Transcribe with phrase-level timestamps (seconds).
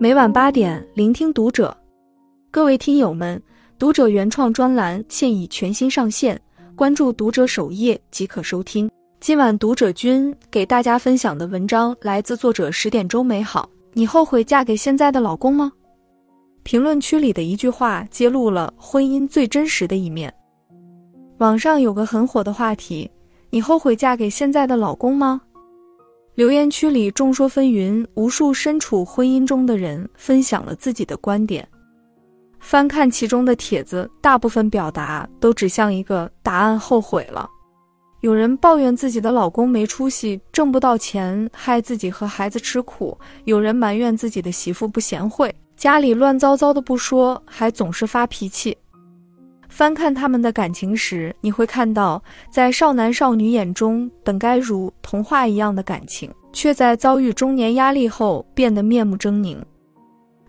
[0.00, 1.76] 每晚八点，聆听读者。
[2.52, 3.42] 各位听友们，
[3.80, 6.40] 读者原创专栏现已全新上线，
[6.76, 8.88] 关注读者首页即可收听。
[9.18, 13.68] 今晚读者君给大家分享的文章来自作者十点钟美好。
[13.92, 15.72] 你后悔嫁给现在的老公吗？
[16.62, 20.32] 评论区里的一句话揭露了婚姻最真实的一面。
[21.38, 23.10] 网上有个很火的话题：
[23.50, 25.40] 你后悔嫁给现在的老公吗？
[26.38, 31.66] 留言区里众说纷纭，无数身处婚姻中的人分享了自己的观点。
[32.60, 37.50] 翻看其中的帖子，大部分表达都指向一个答案：后悔了。
[38.20, 48.78] 有人抱怨自己的老公没出息，挣不到钱，害自己和孩子吃苦；有人埋怨自己的媳妇不贤惠，家里乱糟糟的不说，还总是发脾气。
[49.78, 59.56] 翻看他们的感情时，你会看到，在少男少女眼中，本该如童话一样的感情，却在遭遇中年压力后变得面目狰狞。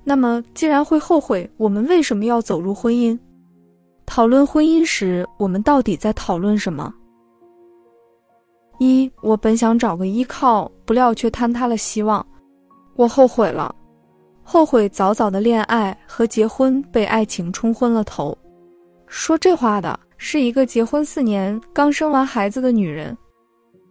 [0.03, 3.15] 那么，既然会后悔，我们为什么要走入婚姻？
[4.07, 6.91] 讨论婚姻时，我们到底在讨论什么？
[8.79, 12.25] 一，我本想找个依靠，不料却坍塌了希望，
[12.95, 13.75] 我后悔了，
[14.41, 18.35] 后悔早早的恋爱和结婚被爱情冲昏了头。
[19.09, 23.17] 说这话的是一个结婚四年、刚生完孩子的女人，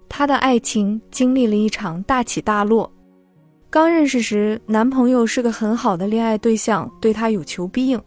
[0.08, 2.90] 她的爱情经历了一场大起大落。
[3.68, 8.00] 刚认识时，男朋友是个很好的恋爱对象，对她有求必应。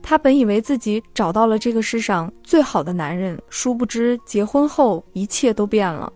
[0.00, 6.10] 她本以为自己找到了这个世上最好的男人，殊不知结婚后一切都变了。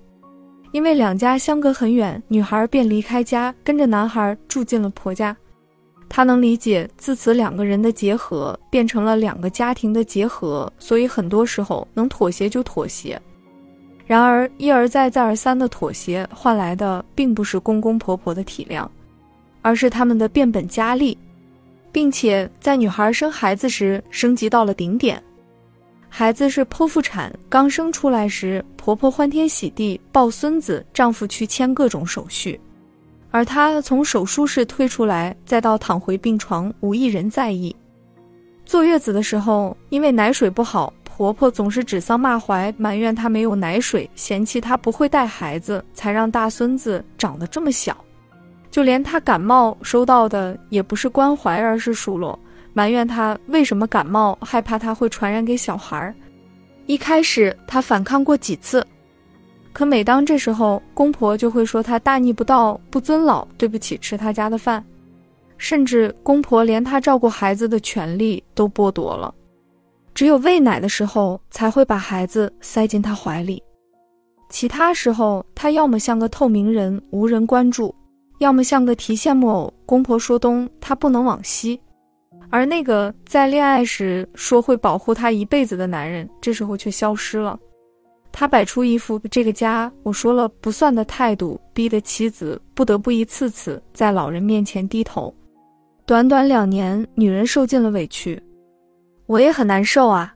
[0.71, 5.37] 因为两家相隔很远，女孩便离开家，跟着男孩住进了婆家。
[6.17, 13.21] 他能理解，自此两个人的结合变成了两个家庭的结合，所以很多时候能妥协就妥协。
[14.07, 18.87] 然而一而再再而三的妥协换来的并不是公公婆婆的体谅，
[19.61, 21.19] 而是他们的变本加厉，
[21.91, 25.21] 并且在女孩生孩子时升级到了顶点。
[26.09, 32.61] 孩子是剖腹产，刚生出来时，婆婆欢天喜地抱孙子，丈夫去签各种手续。
[33.35, 37.75] 而她从手术室推出来，再到躺回病床，无一人在意。
[38.65, 47.97] 坐月子的时候，因为奶水不好，婆婆总是指桑骂槐，埋怨她没有奶水，嫌弃她不会带孩子，才让大孙子长得这么小。
[48.71, 52.39] 就连她感冒收到的也不是关怀，而是数落，
[52.73, 56.15] 埋怨她为什么感冒，害怕她会传染给小孩。
[56.87, 58.87] 一开始她反抗过几次。
[59.75, 64.83] 可每当这时候，公婆就会说她大逆不道、不尊老，对不起吃他家的饭，
[65.59, 69.35] 甚至公婆连她照顾孩子的权利都剥夺了，
[70.15, 73.61] 只有喂奶的时候才会把孩子塞进她怀里，
[74.49, 77.93] 其他时候她要么像个透明人无人关注，
[78.39, 81.81] 要么像个提线木偶，公婆说东她不能往西，
[82.49, 87.59] 而那个在恋爱时说会保护她一辈子的男人，这时候却消失了。
[88.37, 95.33] 他摆出一副这个家我说了不算的态度，逼得妻子不得不一次次在老人面前低头。
[96.05, 98.43] 短短两年，女人受尽了委屈，
[99.27, 100.35] 我也很难受啊。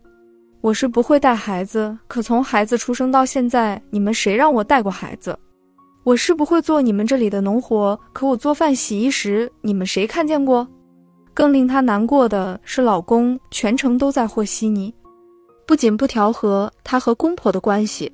[0.61, 5.37] 我是不会带孩子，可从孩子出生到现在，你们谁让我带过孩子？
[6.05, 10.67] 我是不会做你们这里的农活，可我做饭洗衣时，你们谁看见过？
[11.35, 14.95] 更令她难过的是，老公全程都在和稀泥。
[15.69, 18.11] 不仅不调和她和公婆的关系，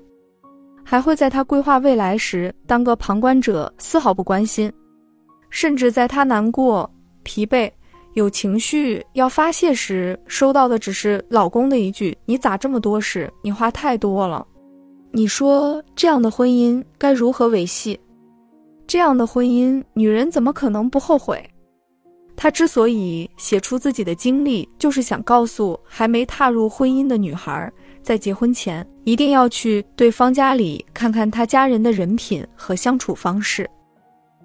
[0.84, 4.70] 还会在她规划未来时当个旁观者，丝毫不关心。
[5.50, 6.90] 甚至在她难过、
[7.22, 7.70] 疲惫、
[8.14, 13.32] 有情绪要发泄时，收到的只是老公的一句：“你咋这么多事？
[13.40, 14.44] 你话太多了。”
[15.12, 17.96] 你说这样的婚姻该如何维系？
[18.84, 21.40] 这样的婚姻，女人怎么可能不后悔？
[22.36, 27.72] 他之所以写出自己的经历，就是想告诉还没踏入婚姻的女孩，
[28.02, 33.68] 在结婚前一定要去对方家里看看他家人的人品和相处方式，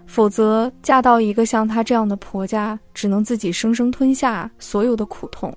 [0.06, 5.54] 否则嫁到一个像她这样的婆家，只能自己生生吞下所有的苦痛。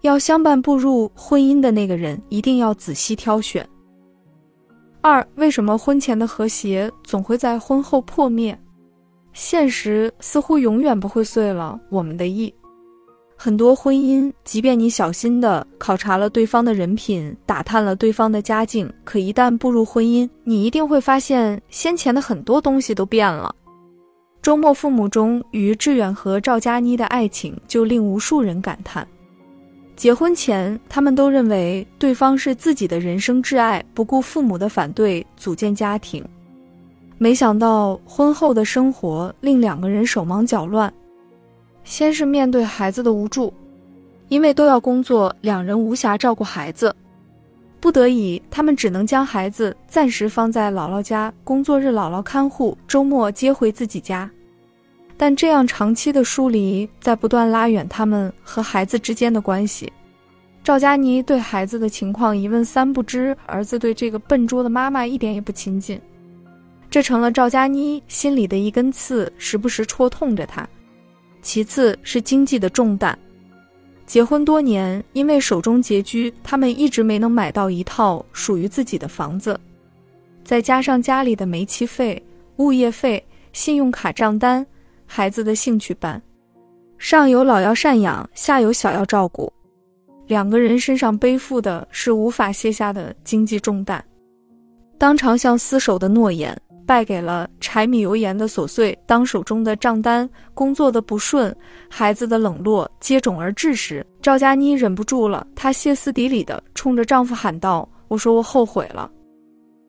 [0.00, 3.68] 要相伴步入婚姻的那个人，一定要仔细挑选。
[5.02, 8.58] 二，为什么婚前的和谐总会在婚后破灭？
[9.32, 12.52] 现实似乎永远不会遂了我们的意。
[13.36, 23.54] 很多婚姻，即便你小心的考察了对方的人品，打探了对方的家境，可一旦步入婚姻，你一定会发现先前的很多东西都变了。
[24.42, 29.06] 周末父母中于志远和赵佳妮的爱情，就令无数人感叹。
[29.96, 36.22] 结婚前，他们都认为对方是自己的人生挚爱，不顾父母的反对，组建家庭。
[37.22, 40.90] 没想到婚后的生活令两个人手忙脚乱，
[41.84, 43.52] 先是面对孩子的无助，
[44.28, 46.96] 因为都要工作，两人无暇照顾孩子，
[47.78, 54.30] 不得已，他们只能将孩子暂时放在姥姥家，工作日姥姥看护，周末接回自己家。
[55.18, 59.92] 但这样长期的疏离，在不断拉远他们和孩子之间的关系。
[60.64, 66.00] 赵佳妮对孩子的情况一问三不知，儿子对这个笨拙的妈妈一点也不亲近，
[66.90, 70.68] 这成了赵佳妮心里的一根刺，时不时戳痛着她。
[71.40, 73.16] 其次是经济的重担，
[74.04, 79.58] 结婚多年，因为手中拮据，他们一直没能买到一套属于自己的房子，
[80.44, 82.20] 再加上家里的煤气费、
[82.56, 84.66] 物业费、信用卡账单、
[85.06, 86.20] 孩子的兴趣班，
[86.98, 89.50] 上有老要赡养，下有小要照顾。
[90.26, 94.04] 两个人身上背负的是无法卸下的经济重担，
[94.98, 96.54] 当长相厮守的诺言
[96.90, 101.56] 败给了柴米油盐的琐碎，当手中的账单、工作的不顺、
[101.88, 109.08] 孩子的冷落接踵而至时，赵佳妮忍不住了，她歇斯底里的冲着丈夫喊道：“我说我后悔了，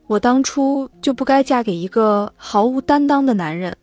[0.05, 3.75] 我当初就不该嫁给一个毫无担当的男人，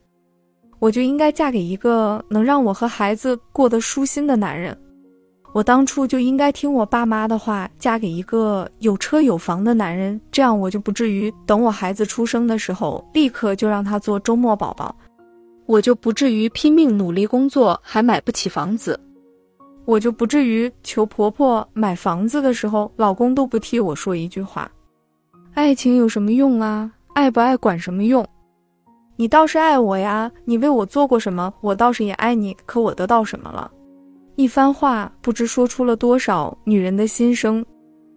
[0.79, 4.79] 我就应该嫁给一个能让我和孩子过得舒心的男人。”
[5.55, 14.95] 我当初就应该听我爸妈的话，嫁给一个有车有房的男人，这样我就不至于等我孩子出生的时候，立刻就让他做周末宝宝，
[15.67, 18.99] 我就不至于拼命努力工作还买不起房子，
[19.87, 24.71] 我就不至于求婆婆买房子的时候，老公都不替我说一句话。
[25.55, 26.93] 爱情有什么用啊？
[27.15, 28.25] 爱不爱管什么用？
[29.17, 31.53] 你倒是爱我呀，你为我做过什么？
[31.63, 33.69] 我倒是也爱你，可我得到什么了？
[34.39, 37.67] 一番话不知说出了多少女人的心声，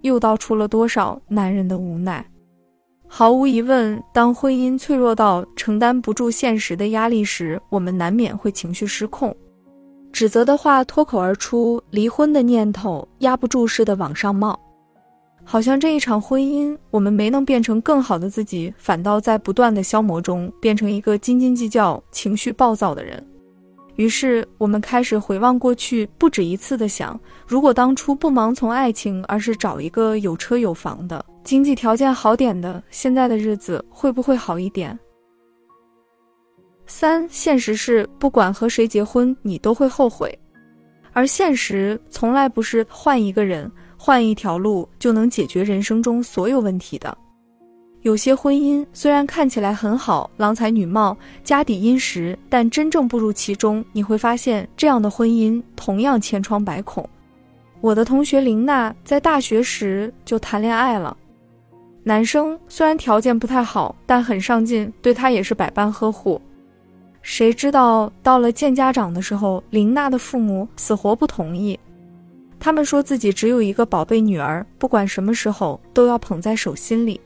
[0.03, 2.23] 又道出了多少男人的无奈。
[3.07, 9.35] 毫无疑问，当婚姻脆弱到承担不住现实的压力时，我们难免会情绪失控，
[10.11, 14.59] 指责的话脱口而出，离婚的念头压不住似的往上冒。
[15.43, 23.25] 好像这一场婚姻，我们没能变成更好的自己，反倒在不断的消磨中变成一个斤斤计较、情绪暴躁的人。
[24.01, 34.97] 于是，我们开始回望过去，不止一次的想：如果当初不盲从爱情，而是找一个有车有房的、经济条件好点的，现在的日子会不会好一点？
[36.87, 40.35] 三，现实是，不管和谁结婚，你都会后悔，
[41.13, 47.15] 而现实从来不是换一个人、换一条路就能解决人生中所有问题的。
[48.01, 57.07] 有些婚姻虽然看起来很好，郎才女貌，家底殷实，但真正步入其中，你会发现这样的婚姻同样千疮百孔。
[57.79, 61.15] 我的同学林娜在大学时就谈恋爱了，
[62.01, 66.41] 男生虽然条件不太好，但很上进，对她也是百般呵护。
[67.21, 71.79] 谁知道到了见家长的时候，林娜的父母死活不同意，
[72.59, 77.21] 他们说自己只有一个宝贝女儿，不管什么时候都要捧在手心里。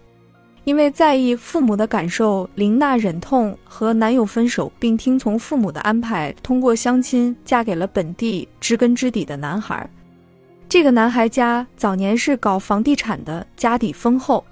[0.65, 9.87] 因为在意父母的感受，林娜忍痛和男友分手，并听从父母的安排，通过相亲嫁给了本地知根知底的男孩。
[10.67, 14.43] 这个男孩家早年是搞房地产的，家底丰厚。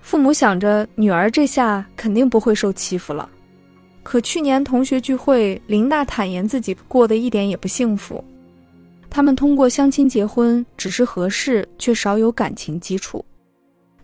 [0.00, 3.30] 父母想着女儿这下肯定不会受欺负了。
[4.02, 8.22] 可去年同学聚会，林娜坦言自己过得一点也不幸福。
[9.08, 13.24] 他们通过相亲结婚，只是合适，却少有感情基础。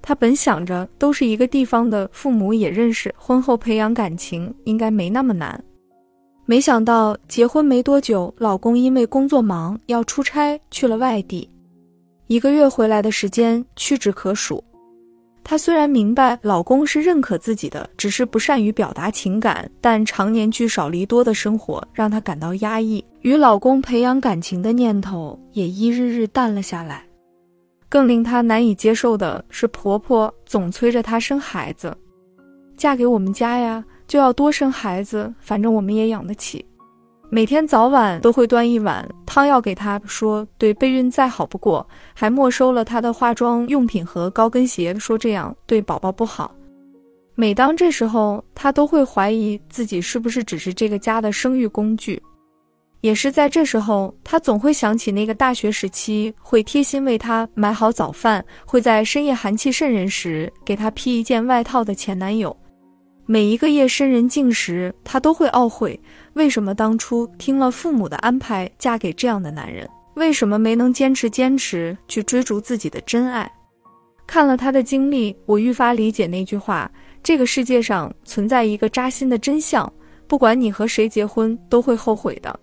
[0.02, 5.62] 她本想着都是一个地方的，父母也认识，婚后培养感情应该没那么难。
[6.46, 11.48] 没想到结婚没多久，老公因为工作忙要出差去了外地，
[12.26, 14.62] 一个月回来的时间屈指可数。
[15.44, 27.04] 她虽然明白老公是认可自己的，只是不善于表达情感，但常年聚少离多的生活让她感到压抑，与老公培养感情的念头也一日日淡了下来。
[27.90, 31.94] 更令她难以接受的是，婆婆总催着她生孩子，
[32.76, 36.64] 嫁给我们家呀，就要多生孩子，反正我们也养得起。
[37.32, 46.54] 每天早晚都会端一碗汤药给她，说对备孕再好不过，还没收了她的化妆用品和高跟鞋，说这样对宝宝不好。
[47.34, 52.20] 每当这时候，她都会怀疑自己是不是只是这个家的生育工具。
[53.00, 62.54] 也是在这时候，她总会想起那个大学时期会贴心为她买好早饭，会在深夜寒气渗人时给她披一件外套的前男友。
[63.26, 65.98] 每一个夜深人静时，她都会懊悔，
[66.34, 69.88] 为什么当初听了父母的安排嫁给这样的男人？
[70.14, 73.50] 为什么没能坚持坚持去追逐自己的真爱？
[74.26, 76.90] 看了她的经历，我愈发理解那句话：
[77.22, 79.90] 这个世界上存在一个扎心的真相，
[80.26, 82.60] 不管你和谁结婚，都会后悔的。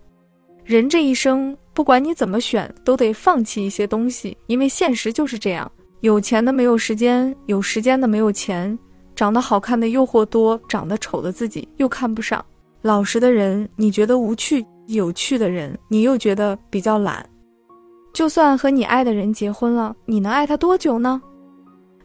[0.67, 5.71] 人这一生，不管你怎么选，都得放弃一些东西，因为现实就是这样。
[6.01, 8.77] 有钱的没有时间，有时间的没有钱，
[9.15, 12.43] 长得好看的诱惑多，长得丑的自己又看不上。
[12.81, 17.25] 老实的人你觉得无趣，有趣的人你又觉得比较懒。
[18.13, 21.21] 就算和你爱的人结婚了，你能爱他多久呢？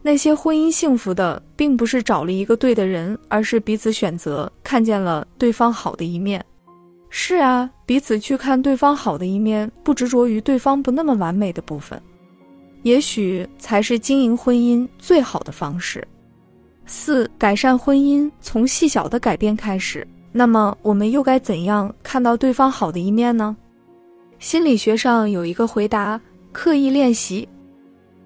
[0.03, 6.45] 那些婚姻幸福的，并不是找了一个对的人，而是彼此选择，看见了对方好的一面。
[7.15, 12.01] 是啊，彼此去看对方好的一面，不执着于对方不那么完美的部分，
[12.85, 16.03] 也许才是经营婚姻最好的方式。
[16.87, 20.09] 四、改善婚姻从细小的改变开始。
[20.33, 23.55] 那么，我们又该怎样看到对方好的一面呢？
[24.39, 26.19] 心理学上有一个回答：
[26.51, 27.47] 刻意练习。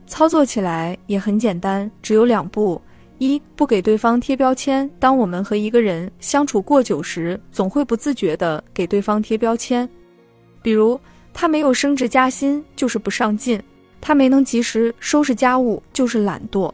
[0.07, 2.81] 操作起来也很简单，只有两步：
[3.19, 4.89] 一不给对方贴标签。
[4.99, 9.89] 当我们和一个人相处过久时，总会不自觉地给对方贴标签，
[10.63, 10.99] 比如
[11.33, 13.61] 他没有升职加薪就是不上进，
[14.01, 16.73] 他没能及时收拾家务就是懒惰。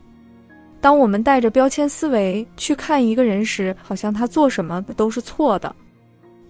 [0.81, 5.75] 当我们带着标签思维去看一个人时，好像他做什么都是错的。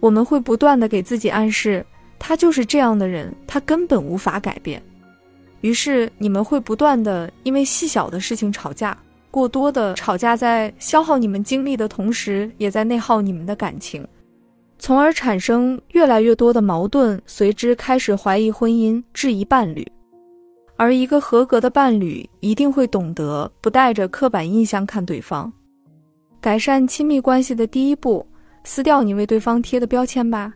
[0.00, 1.84] 我们会不断地给自己暗示，
[2.18, 4.82] 他就是这样的人，他根本无法改变。
[5.60, 8.96] 于是你们会不断的因为细小的事情吵架，
[9.32, 14.06] 过多的吵架在消耗你们精力的同时，也在内耗你们的感情，
[14.78, 19.84] 从而产生越来越多的矛盾，随之开始怀疑婚姻，质疑伴侣。
[20.76, 25.50] 而一个合格的伴侣一定会懂得不带着刻板印象看对方。
[26.40, 28.26] 改善亲密关系的第一步，
[28.64, 30.52] 撕掉你为对方贴的标签吧。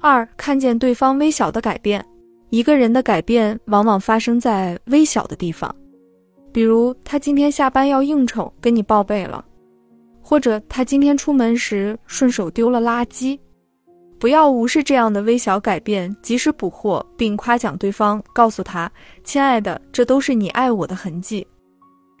[0.00, 2.02] 二，看见对方微小的改变。
[2.48, 5.74] 一个人的改变往往发生在微小的地方，
[6.52, 9.42] 比如他今天下班要应酬，跟你报备了；
[10.20, 13.38] 或者他今天出门时顺手丢了垃圾。
[14.18, 18.88] 不要无视这样的微小改变，及时捕获并夸奖对方，告诉他
[19.24, 21.44] ：“亲爱的，这都是你爱我的痕迹。”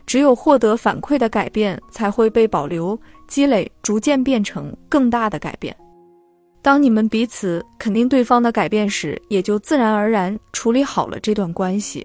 [0.04, 2.98] 只有获得反馈的改变，才会被保留、
[3.28, 5.76] 积累，逐渐变成更大的改变。
[6.60, 12.04] 当你们彼此肯定对方的改变时，也就自然而然处理好了这段关系。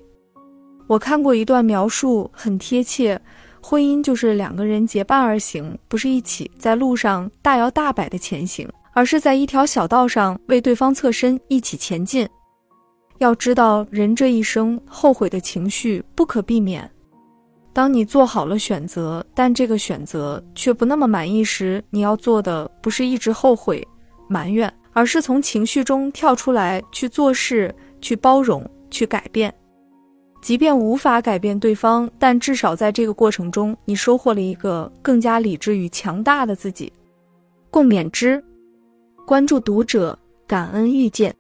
[0.88, 3.20] 我看过一段描述，很贴切：
[3.62, 12.27] 婚姻就是两个人结伴而行，不是一起在路上大摇大摆的前行，而是在一条小道上为对方侧身，一起前进。
[13.17, 16.89] 要知道，人这一生后悔的情绪不可避免。
[17.74, 23.86] 当你做好了选择，但这个选择却不那么满意时，你要做的不是一直后悔。
[24.29, 29.53] 埋怨，而是从情绪中跳出来去做事，去包容，去改变。
[30.41, 36.91] 即便无法改变对方，但至少在这个过程中，你收获了一个更加理智与强大的自己。
[37.70, 38.44] 共勉之。
[39.25, 40.17] 关注读者，
[40.48, 41.36] 感恩遇见。